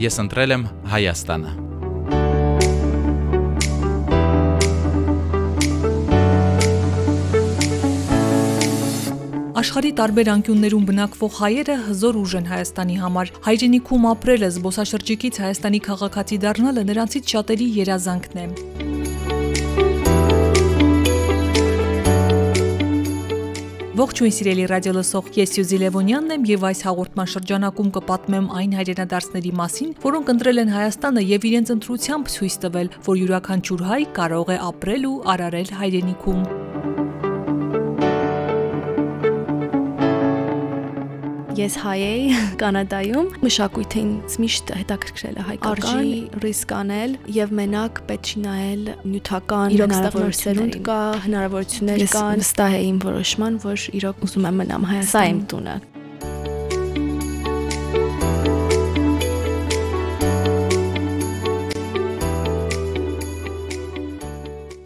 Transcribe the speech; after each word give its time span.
ես 0.00 0.16
ընտրել 0.22 0.56
եմ 0.56 0.62
Հայաստանը։ 0.90 1.50
Աշխարի 9.60 9.90
տարբեր 9.98 10.28
անկյուններում 10.32 10.84
բնակվող 10.88 11.34
հայերը 11.36 11.74
հզոր 11.90 12.18
ուժ 12.20 12.36
են 12.40 12.46
Հայաստանի 12.48 12.96
համար։ 13.02 13.32
Հայրենիքում 13.44 14.06
ապրելը, 14.14 14.48
զբոսաշրջիկից 14.56 15.40
Հայաստանի 15.44 15.80
քաղաքացի 15.90 16.40
դառնալը 16.46 16.86
նրանցից 16.94 17.34
շատերի 17.36 17.68
երազանքն 17.82 18.40
է։ 18.40 18.99
Ողջույն 24.00 24.32
սիրելի 24.32 24.62
ռադիոլսող, 24.70 25.26
ես 25.36 25.50
Սյուզի 25.52 25.78
Լևոնյանն 25.82 26.32
եմ 26.36 26.46
եւ 26.48 26.62
այս 26.70 26.80
հաղորդման 26.86 27.28
շրջանակում 27.34 27.90
կպատմեմ 27.98 28.46
այն 28.60 28.78
հայրենադարձների 28.78 29.52
մասին, 29.60 29.92
որոնք 30.06 30.32
ընտրել 30.36 30.62
են 30.64 30.72
Հայաստանը 30.78 31.26
եւ 31.34 31.46
իրենց 31.50 31.74
ընտրությամբ 31.76 32.32
ցույց 32.38 32.58
տվել, 32.64 32.92
որ 33.10 33.22
յուրաքանչյուր 33.26 33.86
հայ 33.92 34.02
կարող 34.22 34.56
է 34.56 34.60
ապրել 34.70 35.08
ու 35.12 35.16
արարել 35.36 35.78
հայրենիքում։ 35.84 36.69
Ես 41.58 41.76
հայ 41.82 41.94
եի 41.98 42.26
Կանադայում։ 42.60 43.30
Մշակույթը 43.42 44.00
ինձ 44.00 44.36
միշտ 44.44 44.70
հետաքրքրել 44.78 45.40
է 45.40 45.46
հայկական։ 45.48 45.90
Արժի 45.90 46.42
ռիսկ 46.44 46.74
անել 46.78 47.16
եւ 47.36 47.54
մենակ 47.60 48.00
պետք 48.10 48.30
չի 48.30 48.42
նայել 48.46 48.84
նյութական 49.10 49.78
հնարավորություններ 49.80 50.80
կա, 50.90 51.00
հնարավորություններ 51.26 52.04
կան։ 52.14 52.34
Ես 52.38 52.44
վստահ 52.44 52.76
եմ 52.80 53.00
որոշման, 53.10 53.62
որ 53.66 53.88
իրոք 54.00 54.28
ուզում 54.30 54.52
եմ 54.52 54.62
մնամ 54.64 54.92
Հայաստանում։ 54.94 55.16
Սա 55.16 55.24
իմ 55.34 55.42
տունը։ 55.50 55.99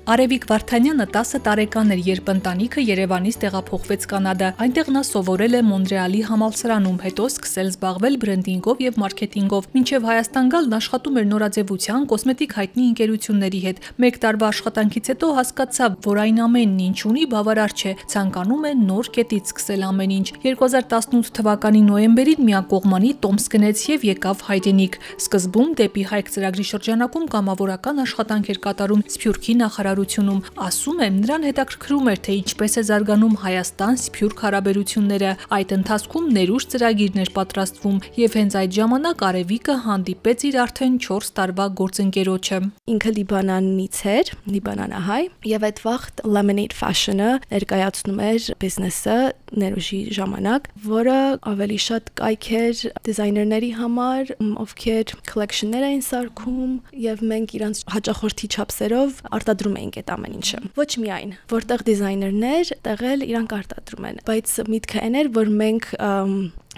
Արևիկ 0.05 0.42
Վարդանյանը 0.50 1.05
10 1.14 1.38
տարեկան 1.47 1.92
էր, 1.94 2.00
երբ 2.05 2.27
ընտանիքը 2.28 2.83
Երևանից 2.84 3.36
տեղափոխվեց 3.41 4.02
Կանադա։ 4.10 4.48
Այնտեղ 4.60 4.88
նա 4.92 5.00
սովորել 5.08 5.55
է 5.56 5.60
Մոնրեալի 5.64 6.19
համալսարանում, 6.28 6.98
հետո 7.05 7.28
սկսել 7.33 7.70
զբաղվել 7.72 8.19
բրենդինգով 8.20 8.82
եւ 8.84 8.98
մարքեթինգով։ 9.00 9.69
Մինչեւ 9.72 10.05
Հայաստան 10.05 10.50
գալն 10.52 10.77
աշխատում 10.77 11.16
էր 11.25 11.27
նորաձևության, 11.32 12.05
կոսմետիկ 12.12 12.52
հայտնի 12.60 12.84
ընկերությունների 12.84 13.60
հետ։ 13.64 13.80
Մեկ 14.05 14.20
տարվա 14.20 14.50
աշխատանքից 14.52 15.08
հետո 15.14 15.32
հասկացավ, 15.41 15.97
որ 16.05 16.20
այն 16.25 16.38
ամենն 16.44 16.84
ինչ 16.84 16.98
ունի 17.08 17.25
բավարար 17.32 17.72
չէ, 17.80 17.92
ցանկանում 18.12 18.69
է 18.69 18.75
նոր 18.84 19.10
կետից 19.16 19.55
սկսել 19.55 19.88
ամեն 19.88 20.14
ինչ։ 20.20 20.28
2018 20.44 21.32
թվականի 21.41 21.82
նոյեմբերին 21.88 22.44
միակողմանի 22.44 23.14
տոմս 23.25 23.48
գնեց 23.56 23.86
եւ 23.94 24.06
եկավ 24.12 24.44
հայրենիք։ 24.52 25.00
Սկզբում 25.25 25.75
դեպի 25.80 26.05
հայք 26.12 26.32
ծրագրի 26.34 26.69
շրջանակում 26.75 27.27
կամավորական 27.34 28.05
աշխատանք 28.05 28.52
էր 28.52 28.62
կատարում 28.69 29.05
Սփյուռքի 29.14 29.55
նախարար 29.64 29.94
հայտարարությունում 29.95 30.41
ասում 30.59 30.98
է, 31.05 31.06
նրան 31.14 31.45
հետաքրքրում 31.47 32.09
էր, 32.11 32.19
թե 32.27 32.33
ինչպես 32.41 32.73
է 32.75 32.83
զարգանում 32.89 33.34
Հայաստան-Սփյուռք 33.45 34.39
հարաբերությունները։ 34.45 35.31
Այդ 35.55 35.75
ընթացքում 35.78 36.27
ներուժ 36.34 36.67
ծրագիրն 36.75 37.23
էր 37.25 37.31
պատրաստվում 37.39 37.98
եւ 38.19 38.37
հենց 38.39 38.56
այդ 38.61 38.75
ժամանակ 38.75 39.25
Արևիկը 39.28 39.77
հանդիպեց 39.84 40.45
իր 40.50 40.59
արդեն 40.65 40.95
4 41.05 41.31
տարվա 41.39 41.67
գործընկերոջը։ 41.78 42.59
Ինքը 42.95 43.11
Լիբանանից 43.15 43.98
էր, 44.15 44.33
Լիբանանահայ, 44.55 45.22
եւ 45.55 45.69
այդ 45.70 45.78
վաղ 45.84 46.03
Lemonade 46.34 46.75
Fashion-ը 46.75 47.31
ներկայացնում 47.55 48.20
էր 48.25 48.50
բիզնեսը 48.65 49.19
ներուժի 49.55 50.00
ժամանակ, 50.19 50.69
որը 50.89 51.19
ավելի 51.55 51.78
շատ 51.84 52.11
կայք 52.19 52.48
էր 52.59 52.83
դիզայներների 53.06 53.70
համար, 53.78 54.33
ովքեր 54.65 55.15
collection-ներ 55.31 55.87
էին 55.89 56.05
սարքում 56.09 56.72
եւ 57.04 57.25
մենք 57.31 57.54
իրանց 57.59 57.83
հաճախորդի 57.94 58.50
չափսերով 58.54 59.21
արտադրում 59.38 59.78
էինք 59.84 60.00
այդ 60.00 60.12
ամեն 60.15 60.37
ինչը։ 60.41 60.61
Ոչ 60.81 60.91
միայն, 61.05 61.33
որտեղ 61.55 61.87
դիզայներներ 61.89 62.75
տեղել 62.89 63.25
իրանք 63.28 63.56
արտադրում 63.61 64.09
են, 64.11 64.21
բայց 64.28 64.55
միտքը 64.75 65.03
այն 65.05 65.19
էր, 65.21 65.33
որ 65.34 65.50
մենք 65.65 65.89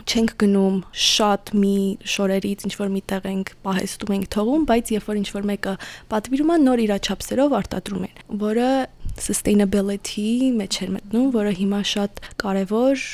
չենք 0.07 0.35
գնում 0.43 0.77
շատ 1.07 1.53
մի 1.57 1.77
շորերից 2.17 2.67
ինչ 2.67 2.75
որ 2.77 2.91
միտեղ 2.97 3.29
ենք 3.31 3.53
պահեստում 3.65 4.13
ենք 4.17 4.29
թողում, 4.37 4.67
բայց 4.69 4.93
երբ 4.93 5.09
որ 5.09 5.21
ինչ 5.23 5.29
որ 5.37 5.49
մեկը 5.51 5.75
պատվիրում 6.13 6.53
է 6.53 6.59
նոր 6.67 6.83
իրաչափսերով 6.87 7.57
արտադրում 7.57 8.07
են, 8.07 8.21
որը 8.45 8.71
sustainability 9.17 10.53
մեջ 10.53 10.79
էր 10.85 10.91
մտնում, 10.97 11.29
որը 11.37 11.53
հիմա 11.57 11.81
շատ 11.89 12.23
կարևոր 12.43 13.05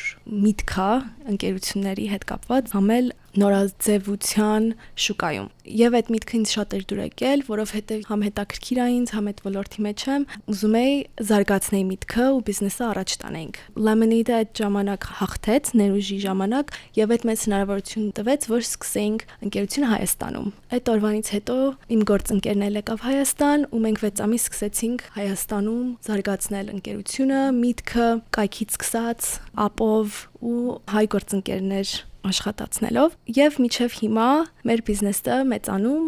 միտք 0.43 0.75
է 0.83 0.93
ընկերությունների 1.33 2.07
հետ 2.13 2.27
կապված, 2.33 2.73
համել 2.75 3.13
նորաձևության 3.39 4.65
շուկայում։ 5.03 5.49
Եվ 5.73 5.95
այդ 5.99 6.09
միտքը 6.13 6.35
ինձ 6.37 6.53
շատ 6.53 6.75
էր 6.77 6.85
դուր 6.91 7.01
եկել, 7.03 7.43
որովհետև 7.47 8.07
համ 8.11 8.23
հետաքրքիր 8.27 8.79
է 8.83 8.87
ինձ, 8.93 9.13
համ 9.17 9.29
այդ 9.31 9.41
ոլորտի 9.47 9.85
մեջ 9.87 10.05
եմ, 10.13 10.25
ուզում 10.53 10.77
էի 10.83 10.97
զարգացնել 11.31 11.85
միտքը 11.93 12.27
ու 12.33 12.43
բիզնեսը 12.49 12.85
առաջ 12.93 13.15
տանենք։ 13.23 13.61
Lemonade-ը 13.89 14.35
այդ 14.43 14.51
ժամանակ 14.63 15.07
հաղթեց 15.23 15.71
ներուժի 15.83 16.19
ժամանակ 16.27 16.75
եւ 16.99 17.15
այդ 17.17 17.27
մեծ 17.31 17.45
հնարավորություն 17.47 18.11
տվեց, 18.19 18.47
որ 18.53 18.63
սկսենք 18.67 19.25
ընկերությունը 19.49 19.91
Հայաստանում։ 19.93 20.53
Այդ 20.73 20.93
օրվանից 20.93 21.33
հետո 21.33 21.57
իմ 21.97 22.05
գործընկերն 22.13 22.67
էլ 22.69 22.79
եկավ 22.83 23.03
Հայաստան 23.07 23.67
ու 23.73 23.83
մենք 23.87 24.03
6 24.03 24.23
ամիս 24.27 24.47
սկսեցինք 24.51 25.07
Հայաստանում 25.17 25.89
զարգացնել 26.11 26.73
ընկերությունը, 26.77 27.43
միտքը 27.63 28.09
կայքից 28.37 28.77
սկսած, 28.77 29.29
ապով 29.63 30.23
ու 30.43 30.63
հայ 30.93 31.05
գործընկերներ 31.17 31.93
աշխատացնելով 32.29 33.15
եւ 33.37 33.59
միջև 33.65 33.97
հիմա 34.03 34.29
մեր 34.69 34.83
բիզնեսը 34.89 35.39
մեծանում 35.53 36.07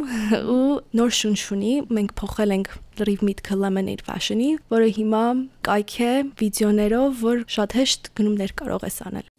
ու 0.54 0.66
նոր 1.00 1.14
շունչ 1.18 1.38
ունի 1.56 1.74
մենք 1.98 2.16
փոխել 2.20 2.56
ենք 2.58 2.72
լրիվ 3.00 3.24
միտքը 3.28 3.60
lemonade 3.64 4.06
fashion-ի 4.06 4.50
որը 4.74 4.90
հիմա 4.98 5.24
կայք 5.66 5.94
է 6.08 6.12
վիդեոներով 6.42 7.22
որ 7.24 7.46
շատ 7.58 7.78
հեշտ 7.80 8.12
գնումներ 8.20 8.58
կարող 8.62 8.86
ես 8.90 9.00
անել 9.10 9.33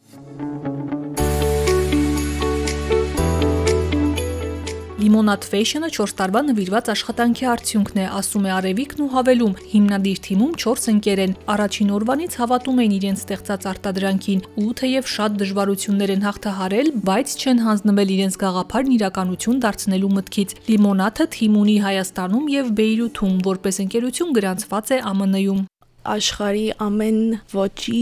Limonad 4.96 5.44
Fashion-ը 5.44 5.90
4 5.92 6.14
տարվա 6.16 6.42
նվիրված 6.48 6.90
աշխատանքի 6.94 7.48
արդյունքն 7.52 7.98
է, 8.00 8.04
ասում 8.16 8.46
է 8.48 8.52
Արևիկն 8.56 9.02
ու 9.04 9.08
հավելում. 9.12 9.56
հիմնադիր 9.72 10.22
թիմում 10.28 10.54
4 10.64 10.88
ընկեր 10.92 11.22
են։ 11.26 11.34
Առաջին 11.52 11.90
օրվանից 11.98 12.38
հավատում 12.40 12.80
են 12.86 12.96
իրենց 12.96 13.20
ստեղծած 13.26 13.68
արտադրանքին 13.72 14.46
ու 14.64 14.72
թեև 14.80 15.12
շատ 15.16 15.36
դժվարություններ 15.44 16.16
են 16.16 16.26
հաղթահարել, 16.28 16.88
բայց 17.12 17.28
չեն 17.44 17.60
հանձնվել 17.68 18.10
իրենց 18.16 18.40
գաղափարն 18.40 18.96
իրականություն 18.96 19.62
դարձնելու 19.68 20.16
մտքից։ 20.16 20.50
Limonad-ը 20.72 21.26
թիմ 21.36 21.60
ունի 21.60 21.78
Հայաստանում 21.92 22.46
եւ 22.56 22.66
Բեյրութում, 22.80 23.36
որպես 23.52 23.76
ընկերություն 23.84 24.36
գրանցված 24.40 24.96
է 24.96 25.00
ԱՄՆ-ում 25.04 25.62
աշխարի 26.06 26.66
ամեն 26.86 27.20
ոճի 27.50 28.02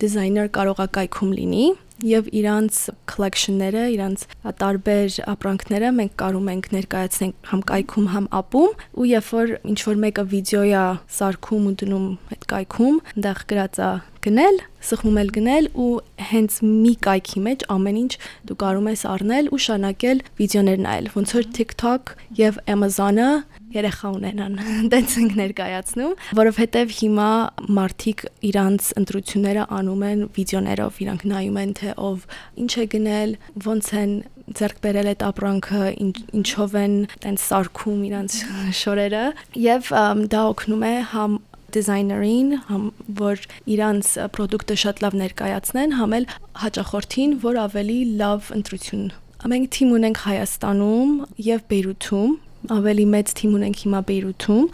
դիզայներ 0.00 0.50
կարող 0.54 0.82
է 0.84 0.88
կայքում 0.96 1.32
լինի 1.34 1.64
եւ 2.06 2.28
իրանց 2.40 2.78
collection-ները, 3.10 3.84
իրանց 3.94 4.24
տարբեր 4.60 5.16
ապրանքները 5.34 5.90
մենք 6.00 6.14
կարում 6.20 6.50
ենք 6.54 6.68
ներկայացնենք 6.76 7.50
համ 7.50 7.64
կայքում, 7.70 8.06
համ 8.14 8.28
ապում 8.40 8.84
ու 9.00 9.08
երբ 9.10 9.32
որ 9.36 9.52
ինչ 9.72 9.80
որ 9.90 10.00
մեկը 10.04 10.24
վիդեոյա 10.34 10.84
սարքում 11.20 11.66
ու 11.70 11.74
դնում 11.80 12.06
այդ 12.30 12.46
կայքում, 12.54 12.96
այնտեղ 13.14 13.44
գրած 13.50 13.80
է 13.80 13.90
գնել, 14.20 14.58
սխմում 14.84 15.18
էլ 15.20 15.30
գնել 15.32 15.66
ու 15.80 15.92
հենց 16.30 16.56
մի 16.64 16.92
կայքի 17.06 17.40
մեջ 17.46 17.62
ամեն 17.72 18.00
ինչ 18.00 18.12
դու 18.50 18.56
կարող 18.60 18.88
ես 18.90 19.04
առնել 19.10 19.48
ու 19.56 19.60
շանակել 19.64 20.22
վիդեոներ 20.40 20.82
նայել։ 20.84 21.08
Ոնց 21.14 21.32
որ 21.36 21.48
TikTok 21.56 22.12
եւ 22.40 22.60
Amazon-ը 22.74 23.30
երեխա 23.74 24.10
ունենան։ 24.16 24.58
Դենց 24.92 25.14
ենք 25.20 25.36
ներկայացնում, 25.40 26.14
որովհետև 26.40 26.94
հիմա 27.00 27.30
մարդիկ 27.78 28.24
իրանց 28.50 28.90
ընտրությունները 29.00 29.66
անում 29.80 30.04
են 30.10 30.24
վիդեոներով, 30.36 31.00
իրանք 31.04 31.24
նայում 31.30 31.60
են 31.60 31.74
թե 31.80 31.94
ով 32.10 32.26
ինչ 32.64 32.72
է 32.80 32.86
գնել, 32.94 33.36
ոնց 33.66 33.92
են 34.00 34.14
ձեռք 34.60 34.80
բերել 34.82 35.10
այդ 35.10 35.22
ապրանքը, 35.30 35.84
ինչ, 36.04 36.16
ինչով 36.40 36.74
են 36.80 36.96
տենց 37.22 37.44
սարքում 37.46 38.00
իրանց 38.10 38.38
շորերը 38.80 39.24
եւ 39.62 39.92
դա 40.34 40.42
օգնում 40.50 40.84
է 40.90 40.94
համ 41.14 41.38
դիզայներին, 41.70 42.48
համ 42.66 42.84
որ 43.20 43.42
իրանց 43.70 44.12
product-ը 44.34 44.76
շատ 44.82 45.02
լավ 45.04 45.16
ներկայացնեն, 45.20 45.96
համ 46.00 46.16
էլ 46.18 46.26
հաճախորդին, 46.64 47.34
որ 47.46 47.60
ավելի 47.64 47.98
լավ 48.20 48.50
ընտրություն։ 48.58 49.04
Մենք 49.50 49.70
թիմ 49.76 49.92
ունենք 49.96 50.18
Հայաստանում 50.26 51.12
եւ 51.46 51.60
Բեյրութում, 51.70 52.32
ավելի 52.68 53.06
մեծ 53.14 53.32
թիմ 53.40 53.56
ունենք 53.60 53.82
հիմա 53.84 54.00
Բեյրութում 54.10 54.66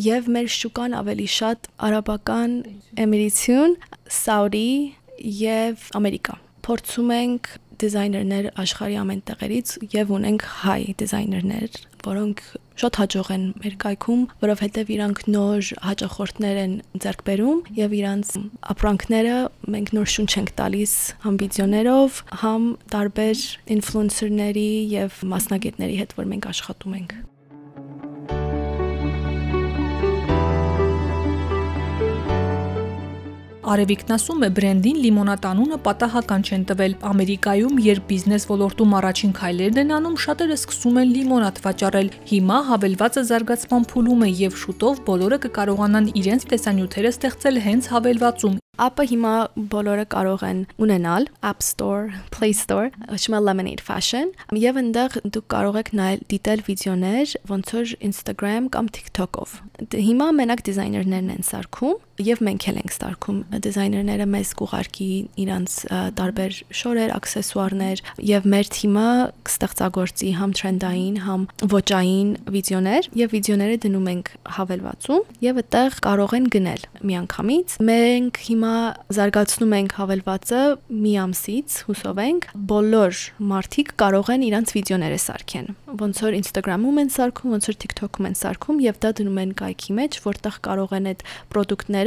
եւ 0.00 0.28
մեր 0.34 0.48
շուկան 0.54 0.94
ավելի 1.00 1.26
շատ 1.34 1.68
արաբական 1.88 2.52
էմիրություն, 3.04 3.74
Սաուդի 4.20 4.70
եւ 5.40 5.88
Ամերիկա։ 6.00 6.36
Փորձում 6.66 7.12
ենք 7.16 7.50
դիզայներներ 7.80 8.50
աշխարհի 8.60 8.96
ամեն 9.00 9.22
տեղերից 9.30 9.74
եւ 9.94 10.12
ունենք 10.16 10.46
հայ 10.60 10.82
դիզայներներ, 11.00 11.78
որոնք 12.04 12.42
շատ 12.80 12.98
հաջող 13.00 13.30
են 13.34 13.42
մեր 13.60 13.74
կայքում, 13.84 14.22
որովհետև 14.40 14.92
իրանք 14.94 15.18
նոր 15.34 15.70
հաճախորդներ 15.84 16.60
են 16.64 16.76
ձեռք 17.04 17.24
բերում 17.28 17.60
եւ 17.76 17.96
իրանք 18.00 18.30
ապրանքները 18.74 19.36
մենք 19.74 19.92
նոր 19.96 20.08
շունչ 20.14 20.30
ենք 20.40 20.54
տալիս 20.60 20.94
համ 21.26 21.40
վիդեոներով, 21.44 22.22
համ 22.44 22.70
տարբեր 22.94 23.44
ինֆլուենսերների 23.76 24.70
եւ 24.96 25.20
մասնագետների 25.34 26.00
հետ, 26.04 26.16
որ 26.20 26.32
մենք 26.32 26.50
աշխատում 26.54 26.96
ենք։ 27.00 27.20
Արևիկն 33.70 34.14
ասում 34.16 34.40
է, 34.42 34.48
բրենդին 34.56 34.96
լիմոնադ 35.04 35.44
անունը 35.46 35.76
պատահական 35.84 36.44
չեն 36.48 36.62
տվել։ 36.70 36.94
Ամերիկայում, 37.10 37.76
երբ 37.84 38.06
բիզնես 38.08 38.46
ոլորտում 38.50 38.96
առաջին 39.00 39.34
քայլերն 39.38 39.82
են 39.84 39.92
անում, 39.98 40.16
շատերը 40.24 40.56
սկսում 40.58 40.98
են 41.02 41.12
լիմոնադ 41.14 41.60
վաճառել։ 41.66 42.10
Հիմա 42.30 42.58
հավելվածը 42.70 43.24
զարգացման 43.30 43.86
փուլում 43.94 44.24
է 44.26 44.30
եւ 44.40 44.58
շուտով 44.64 45.04
բոլորը 45.10 45.38
կկարողանան 45.46 46.10
իրենց 46.18 46.48
տեսանյութերը 46.50 47.14
ստեղծել 47.14 47.62
հենց 47.70 47.92
հավելվածում, 47.94 48.58
Ապը 48.80 49.04
հիմա 49.10 49.30
բոլորը 49.72 50.04
կարող 50.08 50.42
են 50.46 50.60
ունենալ 50.80 51.26
App 51.44 51.60
Store, 51.60 52.14
Play 52.32 52.54
Store, 52.56 52.88
եմ 53.12 53.34
Lemonade 53.44 53.84
Fashion, 53.84 54.30
եւ 54.56 54.78
այնտեղ 54.80 55.18
դուք 55.34 55.46
կարող 55.52 55.78
եք 55.82 55.90
նայել 56.00 56.22
դիտել 56.32 56.62
վիդեոներ, 56.68 57.34
ոնց 57.50 57.72
որ 57.76 57.92
Instagram 58.08 58.70
կամ 58.72 58.88
TikTok-ով։ 58.96 59.58
Հիմա 60.08 60.30
մենակ 60.38 60.64
դիզայներներն 60.70 61.34
են 61.34 61.44
սարքում 61.50 61.98
եւ 62.20 62.42
մենք 62.46 62.66
էլ 62.70 62.78
ենք 62.80 62.94
սարքում 62.96 63.38
դիզայներները 63.64 64.26
մեզ 64.30 64.50
կուղարկի 64.60 65.08
իրանց 65.44 65.76
տարբեր 66.20 66.56
շորեր, 66.80 67.12
աքսեսուարներ 67.16 68.02
եւ 68.30 68.48
մեր 68.54 68.70
թիմը 68.76 69.06
կստեղծագործի 69.48 70.30
համ 70.40 70.54
տրենդային, 70.60 71.16
համ 71.26 71.46
ոճային 71.74 72.30
վիդեոներ 72.54 73.08
եւ 73.20 73.34
վիդեոները 73.36 73.78
դնում 73.84 74.08
ենք 74.10 74.30
հավելվածում 74.56 75.24
եւ 75.46 75.60
այդտեղ 75.60 75.98
կարող 76.06 76.34
են 76.40 76.48
գնել 76.54 76.84
միանգամից։ 77.10 77.76
Մենք 77.90 78.40
հիմա 78.50 78.74
զարգացնում 79.20 79.74
ենք 79.80 79.96
հավելվածը 80.00 80.62
մի 81.00 81.14
ամսից, 81.24 81.78
հուսով 81.88 82.20
ենք, 82.24 82.48
բոլոր 82.70 83.20
մարդիկ 83.50 83.94
կարող 84.00 84.32
են 84.34 84.46
իրանց 84.50 84.74
վիդեոները 84.76 85.20
սարքեն։ 85.24 85.70
Ոնց 86.00 86.20
որ 86.24 86.36
Instagram-ում 86.40 87.00
են 87.00 87.10
սարքում, 87.14 87.54
ոնց 87.56 87.68
որ 87.70 87.76
TikTok-ում 87.84 88.28
են 88.30 88.36
սարքում 88.40 88.82
եւ 88.84 89.00
դա 89.04 89.10
դնում 89.20 89.40
են 89.40 89.54
կայքի 89.60 89.96
մեջ, 90.00 90.18
որտեղ 90.26 90.58
կարող 90.66 90.94
են 91.00 91.08
այդ 91.10 91.24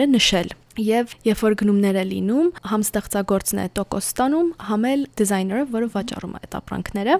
ապրանքները 0.04 0.12
նշել 0.12 0.50
Եվ 0.74 1.12
երբ 1.22 1.42
որ 1.46 1.54
գնումներ 1.62 1.98
է 2.02 2.04
լինում, 2.10 2.48
համ 2.66 2.84
ստեղծագործն 2.84 3.60
է 3.62 3.66
տոկոս 3.78 4.08
ստանում, 4.10 4.48
համ 4.68 4.88
էլ 4.90 5.04
դիզայները, 5.22 5.66
որը 5.70 5.90
վաճառում 5.94 6.34
է 6.34 6.42
այդ 6.44 6.58
ապրանքները։ 6.60 7.18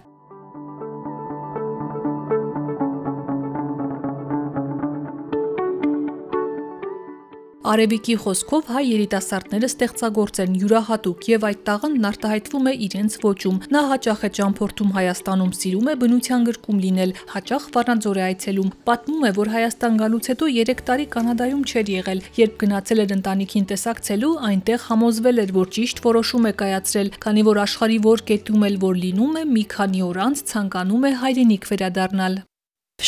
Արևիկի 7.64 8.16
խոսքով 8.20 8.70
հայ 8.76 8.82
երիտասարդները 8.84 9.68
ստեղծագործ 9.72 10.40
են 10.44 10.56
յուրահատուկ 10.60 11.28
եւ 11.32 11.46
այդ 11.48 11.62
տաղանդն 11.70 12.08
արտահայտվում 12.10 12.68
է 12.68 12.74
իրենց 12.88 13.16
ոճում։ 13.24 13.62
Նա 13.72 13.84
հաճախ 13.92 14.26
է 14.28 14.30
ճամփորդում 14.38 14.92
Հայաստանում, 14.98 15.54
սիրում 15.60 15.88
է 15.88 15.96
բնության 16.04 16.44
գրկում 16.50 16.84
լինել, 16.84 17.16
հաճախ 17.32 17.70
Վառանձոր 17.78 18.20
է 18.20 18.24
այցելում։ 18.28 18.76
Պատմում 18.92 19.24
է, 19.24 19.32
որ 19.40 19.54
Հայաստան 19.56 20.00
գալուց 20.04 20.32
հետո 20.34 20.52
3 20.60 20.86
տարի 20.92 21.08
Կանադայում 21.16 21.64
չէր 21.72 21.92
եղել, 21.96 22.24
երբ 22.44 22.62
գնացել 22.68 23.04
էր 23.08 23.18
ընտանիքին 23.24 23.68
տեսակցելու, 23.72 24.38
այնտեղ 24.52 24.88
համոզվել 24.92 25.44
էր, 25.48 25.60
որ 25.64 25.76
ճիշտ 25.80 26.08
որոշում 26.12 26.48
է 26.52 26.58
կայացրել, 26.64 27.14
քանի 27.24 27.48
որ 27.48 27.64
աշխարի 27.64 28.00
որ 28.12 28.28
կետում 28.28 28.68
էլ 28.68 28.82
որ 28.84 29.04
լինում 29.08 29.38
է, 29.40 29.44
մի 29.56 29.70
քանի 29.72 30.10
օր 30.12 30.26
անց 30.28 30.50
ցանկանում 30.52 31.08
է 31.08 31.20
հայրենիք 31.24 31.72
վերադառնալ 31.72 32.44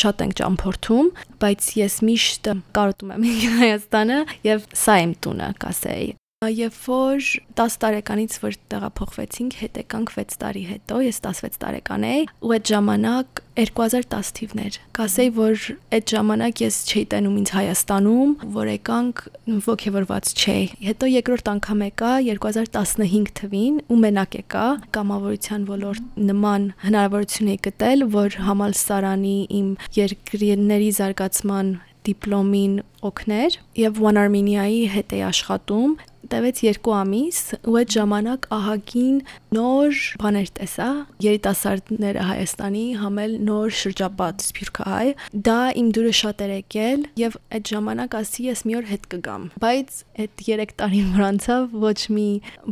շատ 0.02 0.26
ենք 0.26 0.38
ճամփորդում, 0.42 1.10
բայց 1.42 1.72
ես 1.80 1.98
միշտ 2.10 2.52
կարոտում 2.76 3.16
եմ 3.16 3.26
Հայաստանը 3.62 4.20
եւ 4.52 4.70
սա 4.86 5.00
իմ 5.06 5.18
տունը, 5.26 5.50
կասեի։ 5.64 6.14
Երբ 6.52 6.78
որ 6.86 7.32
10 7.60 7.78
տարեկանից 7.82 8.38
որ 8.44 8.58
տեղափոխվեցինք, 8.72 9.58
հետ 9.62 9.80
եկանք 9.82 10.14
6 10.16 10.38
տարի 10.42 10.64
հետո, 10.70 11.00
ես 11.06 11.20
16 11.26 11.60
տարեկան 11.64 12.06
էի, 12.10 12.22
ու 12.46 12.54
այդ 12.56 12.72
ժամանակ 12.72 13.42
2010 13.56 14.32
թիվներ։ 14.36 14.78
Կասեի, 14.98 15.32
որ 15.36 15.66
այդ 15.96 16.14
ժամանակ 16.16 16.62
ես 16.66 16.80
չէի 16.92 17.04
տենում 17.14 17.38
ինձ 17.40 17.52
Հայաստանում, 17.56 18.34
որ 18.56 18.72
եկանք 18.74 19.24
ողջևորված 19.70 20.32
չէի։ 20.36 20.66
Հետո 20.90 21.10
երկրորդ 21.14 21.52
անգամ 21.56 21.84
եկա 21.86 22.12
2015 22.28 23.34
թվին 23.40 23.82
ու 23.88 24.00
մենակ 24.04 24.40
եկա 24.42 24.68
կամավորության 25.00 25.68
ոլորտ 25.72 26.22
նման 26.30 26.70
հնարավորություն 26.84 27.52
էի 27.56 27.60
գտել, 27.70 28.08
որ 28.16 28.40
համալսարանի 28.50 29.38
իմ 29.62 29.70
երկրների 30.04 30.90
զարգացման 31.00 31.76
դիպլոմին 32.06 32.76
օգներ 33.06 33.58
եւ 33.80 34.02
One 34.04 34.22
Armenia-ի 34.22 34.84
հետ 34.94 35.16
էի 35.16 35.24
աշխատում 35.32 35.96
տևեց 36.32 36.62
2 36.66 36.94
ամիս 37.00 37.40
ու 37.70 37.76
այդ 37.80 37.94
ժամանակ 37.96 38.48
ահագին 38.56 39.18
նոր 39.56 40.00
բաներ 40.22 40.50
տեսա 40.60 40.90
երիտասարդները 41.26 42.26
Հայաստանի 42.30 42.86
համել 43.02 43.36
նոր 43.50 43.76
շրջապատ 43.82 44.46
Սփյուռքահայ 44.46 45.10
դա 45.50 45.60
իմ 45.82 45.92
դուրը 45.98 46.14
շատ 46.22 46.44
էր 46.46 46.54
եկել 46.56 47.06
եւ 47.22 47.38
այդ 47.58 47.72
ժամանակ 47.76 48.18
ասի 48.22 48.48
ես 48.50 48.66
մի 48.66 48.78
օր 48.80 48.90
հետ 48.92 49.08
կգամ 49.16 49.48
բայց 49.66 50.00
այդ 50.26 50.36
3 50.46 50.76
տարին 50.82 51.12
որ 51.16 51.26
անցավ 51.30 51.78
ոչ 51.86 52.00
մի 52.18 52.30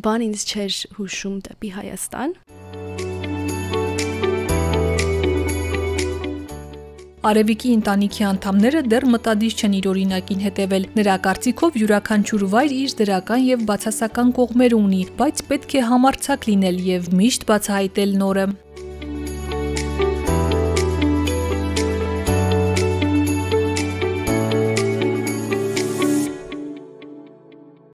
բան 0.08 0.26
ինձ 0.28 0.46
չէր 0.54 0.80
հուշում 0.98 1.38
դեպի 1.48 1.74
Հայաստան 1.78 2.36
Արևիկի 7.24 7.70
ընտանիքի 7.78 8.24
անդամները 8.28 8.80
դեռ 8.92 9.06
մտադիր 9.14 9.54
չեն 9.56 9.76
իր 9.78 9.86
օրինակին 9.92 10.42
հետևել։ 10.44 10.88
Նրա 10.98 11.14
կարծիքով 11.28 11.78
յուրաքանչյուր 11.80 12.44
վայր 12.52 12.74
իր 12.80 12.96
դրական 13.00 13.46
եւ 13.48 13.64
բացասական 13.70 14.34
կողմեր 14.40 14.76
ունի, 14.82 15.02
բայց 15.24 15.46
պետք 15.54 15.78
է 15.80 15.86
համարցակ 15.94 16.50
լինել 16.52 16.84
եւ 16.90 17.10
միշտ 17.24 17.48
բացահայտել 17.54 18.16
նորը։ 18.24 18.48